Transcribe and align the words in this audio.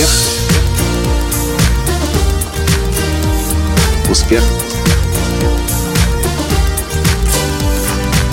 Успех. 0.00 0.10
Успех. 4.10 4.42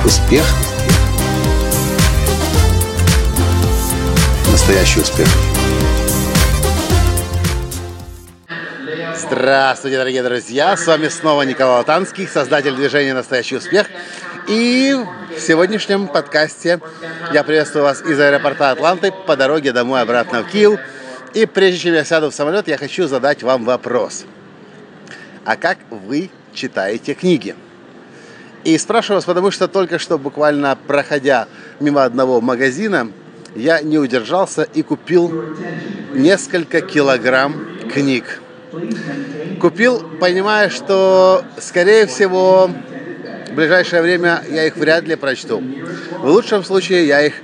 Успех. 0.06 0.46
Настоящий 4.50 5.02
успех. 5.02 5.28
Здравствуйте, 9.18 9.98
дорогие 9.98 10.24
друзья! 10.24 10.78
С 10.78 10.88
вами 10.88 11.10
снова 11.10 11.42
Николай 11.42 11.84
Танский, 11.84 12.28
создатель 12.28 12.76
движения 12.76 13.14
«Настоящий 13.14 13.58
успех». 13.58 13.88
И 14.48 14.96
в 15.36 15.40
сегодняшнем 15.42 16.08
подкасте 16.08 16.80
я 17.34 17.44
приветствую 17.44 17.84
вас 17.84 18.02
из 18.02 18.18
аэропорта 18.18 18.72
Атланты 18.72 19.12
по 19.12 19.36
дороге 19.36 19.74
домой 19.74 20.02
обратно 20.02 20.44
в 20.44 20.50
Киев. 20.50 20.80
И 21.34 21.46
прежде 21.46 21.80
чем 21.80 21.94
я 21.94 22.04
сяду 22.04 22.30
в 22.30 22.34
самолет, 22.34 22.68
я 22.68 22.78
хочу 22.78 23.08
задать 23.08 23.44
вам 23.44 23.66
вопрос– 23.66 24.26
а 25.48 25.56
как 25.56 25.78
вы 25.90 26.30
читаете 26.54 27.14
книги? 27.14 27.56
И 28.66 28.78
спрашиваю 28.78 29.20
вас, 29.20 29.24
потому 29.24 29.50
что 29.50 29.70
только 29.70 29.98
что, 29.98 30.18
буквально 30.18 30.78
проходя 30.88 31.48
мимо 31.80 32.04
одного 32.04 32.42
магазина, 32.42 33.10
я 33.56 33.80
не 33.80 33.98
удержался 33.98 34.64
и 34.64 34.84
купил 34.84 35.56
несколько 36.14 36.82
килограмм 36.82 37.66
книг. 37.94 38.42
Купил, 39.62 40.04
понимая, 40.20 40.68
что, 40.68 41.46
скорее 41.60 42.08
всего, 42.08 42.70
в 43.50 43.56
ближайшее 43.56 44.02
время 44.02 44.44
я 44.50 44.66
их 44.66 44.76
вряд 44.76 45.06
ли 45.06 45.16
прочту. 45.16 45.64
В 46.20 46.28
лучшем 46.28 46.66
случае 46.66 47.08
я 47.08 47.26
их 47.26 47.36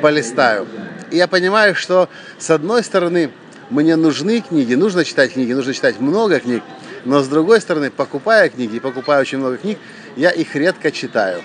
полистаю. 0.00 0.66
И 1.10 1.16
я 1.16 1.26
понимаю, 1.26 1.74
что, 1.74 2.08
с 2.38 2.50
одной 2.50 2.84
стороны, 2.84 3.30
мне 3.68 3.96
нужны 3.96 4.40
книги, 4.40 4.74
нужно 4.74 5.04
читать 5.04 5.32
книги, 5.32 5.52
нужно 5.52 5.74
читать 5.74 6.00
много 6.00 6.40
книг, 6.40 6.62
но 7.04 7.22
с 7.22 7.28
другой 7.28 7.60
стороны, 7.60 7.90
покупая 7.90 8.48
книги, 8.48 8.76
и 8.76 8.80
покупая 8.80 9.20
очень 9.20 9.38
много 9.38 9.56
книг, 9.56 9.78
я 10.16 10.30
их 10.30 10.54
редко 10.54 10.90
читаю. 10.90 11.40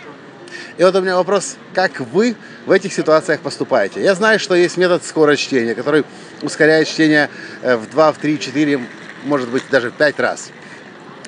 И 0.77 0.83
вот 0.83 0.95
у 0.95 1.01
меня 1.01 1.15
вопрос, 1.15 1.55
как 1.73 1.99
вы 1.99 2.35
в 2.65 2.71
этих 2.71 2.93
ситуациях 2.93 3.41
поступаете? 3.41 4.01
Я 4.03 4.13
знаю, 4.15 4.39
что 4.39 4.55
есть 4.55 4.77
метод 4.77 5.03
скорочтения, 5.03 5.73
который 5.73 6.03
ускоряет 6.41 6.87
чтение 6.87 7.29
э, 7.61 7.77
в 7.77 7.89
2, 7.89 8.11
в 8.11 8.17
3, 8.17 8.39
4, 8.39 8.79
может 9.23 9.49
быть, 9.49 9.63
даже 9.71 9.89
в 9.89 9.93
5 9.93 10.19
раз. 10.19 10.49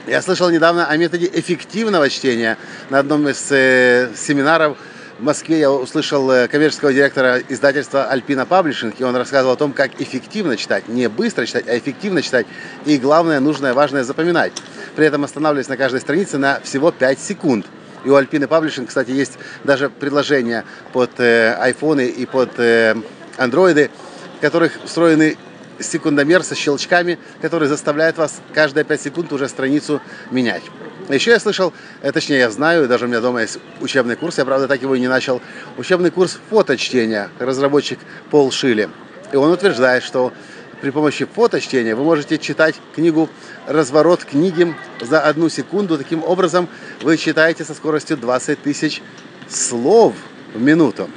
Я 0.06 0.22
слышал 0.22 0.50
недавно 0.50 0.88
о 0.88 0.98
методе 0.98 1.30
эффективного 1.34 2.10
чтения 2.10 2.58
на 2.90 3.00
одном 3.00 3.28
из 3.30 3.48
э, 3.52 4.10
семинаров 4.16 4.78
в 5.20 5.24
Москве 5.24 5.60
я 5.60 5.72
услышал 5.72 6.30
э, 6.30 6.48
коммерческого 6.48 6.94
директора 6.94 7.42
издательства 7.50 8.06
Альпина 8.06 8.46
Паблишинг, 8.46 9.00
и 9.00 9.04
он 9.04 9.16
рассказывал 9.16 9.54
о 9.54 9.58
том, 9.58 9.74
как 9.74 10.00
эффективно 10.00 10.58
читать, 10.58 10.88
не 10.88 11.10
быстро 11.10 11.46
читать, 11.46 11.68
а 11.68 11.78
эффективно 11.78 12.22
читать, 12.22 12.46
и 12.86 12.98
главное, 12.98 13.40
нужное, 13.40 13.74
важное 13.74 14.04
запоминать. 14.04 14.54
При 14.96 15.06
этом 15.06 15.24
останавливаясь 15.24 15.70
на 15.70 15.78
каждой 15.78 16.02
странице 16.02 16.38
на 16.38 16.60
всего 16.62 16.92
5 16.92 17.20
секунд. 17.20 17.66
И 18.06 18.10
у 18.10 18.16
Альпины 18.16 18.48
Паблишинг, 18.48 18.90
кстати, 18.90 19.12
есть 19.12 19.40
даже 19.64 19.90
предложения 19.90 20.66
под 20.94 21.20
э, 21.20 21.54
айфоны 21.60 22.08
и 22.08 22.26
под 22.26 22.60
э, 22.60 22.96
андроиды, 23.38 23.90
в 24.38 24.42
которых 24.42 24.74
встроены 24.86 25.36
секундомер 25.80 26.44
со 26.44 26.56
щелчками, 26.56 27.20
который 27.42 27.68
заставляет 27.68 28.18
вас 28.18 28.42
каждые 28.54 28.84
5 28.84 29.02
секунд 29.02 29.34
уже 29.34 29.48
страницу 29.48 30.02
менять. 30.32 30.64
Еще 31.10 31.32
я 31.32 31.40
слышал, 31.40 31.74
э, 32.02 32.12
точнее 32.12 32.40
я 32.40 32.50
знаю, 32.50 32.88
даже 32.88 33.06
у 33.06 33.08
меня 33.08 33.22
дома 33.22 33.42
есть 33.42 33.60
учебный 33.80 34.16
курс, 34.16 34.38
я 34.38 34.46
правда 34.46 34.68
так 34.68 34.82
его 34.82 34.94
и 34.96 35.00
не 35.00 35.08
начал, 35.08 35.42
учебный 35.78 36.12
курс 36.12 36.38
фоточтения, 36.50 37.30
разработчик 37.40 38.00
Пол 38.30 38.52
Шили. 38.52 38.90
И 39.32 39.38
он 39.38 39.52
утверждает, 39.52 40.04
что 40.04 40.34
при 40.82 40.90
помощи 40.92 41.26
фоточтения 41.26 41.96
вы 41.96 42.04
можете 42.04 42.38
читать 42.38 42.76
книгу 42.94 43.30
«Разворот 43.66 44.24
книги» 44.24 44.76
за 45.02 45.22
одну 45.22 45.50
секунду. 45.50 45.98
Таким 45.98 46.24
образом, 46.24 46.68
вы 47.02 47.18
читаете 47.18 47.64
со 47.64 47.74
скоростью 47.74 48.18
20 48.18 48.62
тысяч 48.62 49.02
слов 49.50 50.14
в 50.54 50.62
минуту. 50.62 51.10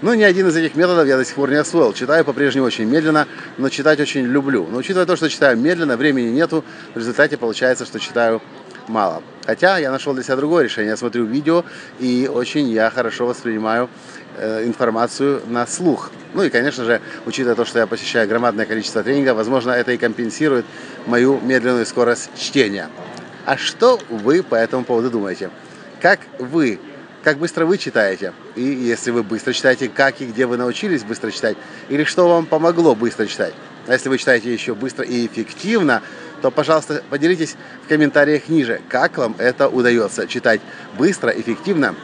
Но 0.00 0.14
ни 0.14 0.22
один 0.22 0.46
из 0.48 0.56
этих 0.56 0.76
методов 0.76 1.06
я 1.06 1.16
до 1.16 1.24
сих 1.24 1.34
пор 1.34 1.50
не 1.50 1.56
освоил. 1.56 1.92
Читаю 1.92 2.24
по-прежнему 2.24 2.66
очень 2.66 2.84
медленно, 2.84 3.26
но 3.56 3.68
читать 3.68 3.98
очень 4.00 4.24
люблю. 4.24 4.66
Но 4.70 4.78
учитывая 4.78 5.06
то, 5.06 5.16
что 5.16 5.28
читаю 5.28 5.56
медленно, 5.58 5.96
времени 5.96 6.28
нету, 6.28 6.64
в 6.94 6.98
результате 6.98 7.36
получается, 7.36 7.84
что 7.84 7.98
читаю 7.98 8.40
мало. 8.86 9.22
Хотя 9.44 9.78
я 9.78 9.90
нашел 9.90 10.14
для 10.14 10.22
себя 10.22 10.36
другое 10.36 10.64
решение. 10.64 10.90
Я 10.90 10.96
смотрю 10.96 11.24
видео 11.24 11.64
и 11.98 12.30
очень 12.32 12.68
я 12.70 12.90
хорошо 12.90 13.26
воспринимаю 13.26 13.88
э, 14.36 14.64
информацию 14.64 15.42
на 15.46 15.66
слух. 15.66 16.10
Ну 16.34 16.42
и, 16.42 16.50
конечно 16.50 16.84
же, 16.84 17.00
учитывая 17.26 17.56
то, 17.56 17.64
что 17.64 17.78
я 17.78 17.86
посещаю 17.86 18.28
громадное 18.28 18.66
количество 18.66 19.02
тренингов, 19.02 19.36
возможно, 19.36 19.72
это 19.72 19.92
и 19.92 19.96
компенсирует 19.96 20.64
мою 21.06 21.40
медленную 21.40 21.86
скорость 21.86 22.30
чтения. 22.36 22.88
А 23.46 23.56
что 23.56 23.98
вы 24.08 24.42
по 24.42 24.54
этому 24.54 24.84
поводу 24.84 25.10
думаете? 25.10 25.50
Как 26.00 26.20
вы 26.38 26.78
как 27.22 27.38
быстро 27.38 27.66
вы 27.66 27.78
читаете. 27.78 28.32
И 28.54 28.62
если 28.62 29.10
вы 29.10 29.22
быстро 29.22 29.52
читаете, 29.52 29.88
как 29.88 30.20
и 30.20 30.26
где 30.26 30.46
вы 30.46 30.56
научились 30.56 31.04
быстро 31.04 31.30
читать, 31.30 31.56
или 31.88 32.04
что 32.04 32.28
вам 32.28 32.46
помогло 32.46 32.94
быстро 32.94 33.26
читать. 33.26 33.54
А 33.86 33.92
если 33.92 34.08
вы 34.08 34.18
читаете 34.18 34.52
еще 34.52 34.74
быстро 34.74 35.04
и 35.04 35.26
эффективно, 35.26 36.02
то, 36.42 36.50
пожалуйста, 36.50 37.02
поделитесь 37.10 37.56
в 37.84 37.88
комментариях 37.88 38.48
ниже, 38.48 38.80
как 38.88 39.16
вам 39.16 39.34
это 39.38 39.68
удается 39.68 40.26
читать 40.26 40.60
быстро, 40.96 41.30
эффективно. 41.30 41.94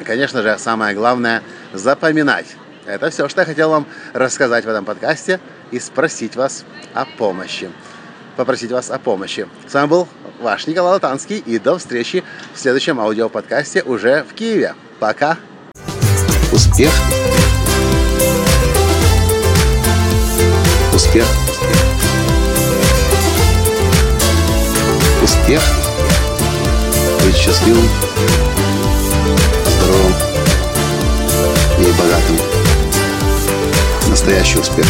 И, 0.00 0.04
конечно 0.04 0.42
же, 0.42 0.56
самое 0.58 0.94
главное– 0.94 1.42
запоминать. 1.72 2.56
Это 2.86 3.10
все, 3.10 3.28
что 3.28 3.42
я 3.42 3.44
хотел 3.44 3.70
вам 3.70 3.86
рассказать 4.14 4.64
в 4.64 4.68
этом 4.68 4.84
подкасте 4.84 5.40
и 5.70 5.78
спросить 5.78 6.36
вас 6.36 6.64
о 6.94 7.04
помощи. 7.04 7.70
Попросить 8.36 8.72
вас 8.72 8.90
о 8.90 8.98
помощи. 8.98 9.46
С 9.66 9.74
вами 9.74 9.88
был 9.88 10.08
ваш 10.40 10.66
Николай 10.66 10.94
Латанский 10.94 11.38
и 11.38 11.58
до 11.58 11.78
встречи 11.78 12.24
в 12.54 12.58
следующем 12.58 13.00
аудиоподкасте 13.00 13.82
уже 13.82 14.24
в 14.24 14.34
Киеве. 14.34 14.74
Пока! 14.98 15.36
Успех! 16.52 16.92
Успех! 20.94 21.26
Успех! 25.22 25.62
Быть 27.24 27.36
счастливым, 27.36 27.88
здоровым 29.66 30.14
и 31.78 31.92
богатым. 31.98 32.38
Настоящий 34.08 34.58
успех! 34.58 34.86